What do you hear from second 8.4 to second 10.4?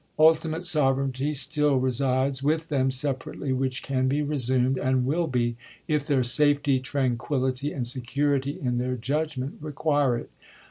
in their judgment require it.